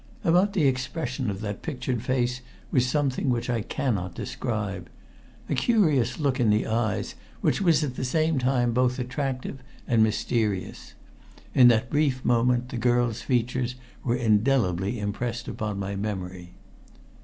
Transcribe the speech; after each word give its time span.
About 0.23 0.53
the 0.53 0.65
expression 0.67 1.29
of 1.29 1.41
that 1.41 1.61
pictured 1.61 2.01
face 2.01 2.41
was 2.71 2.87
something 2.87 3.29
which 3.29 3.51
I 3.51 3.61
cannot 3.61 4.15
describe 4.15 4.89
a 5.47 5.53
curious 5.53 6.17
look 6.19 6.39
in 6.39 6.49
the 6.49 6.65
eyes 6.65 7.13
which 7.41 7.61
was 7.61 7.83
at 7.83 7.97
the 7.97 8.03
same 8.03 8.39
time 8.39 8.73
both 8.73 8.97
attractive 8.97 9.59
and 9.87 10.01
mysterious. 10.01 10.95
In 11.53 11.67
that 11.67 11.91
brief 11.91 12.25
moment 12.25 12.69
the 12.69 12.77
girl's 12.77 13.21
features 13.21 13.75
were 14.03 14.15
indelibly 14.15 14.97
impressed 14.99 15.47
upon 15.47 15.77
my 15.77 15.95
memory. 15.95 16.55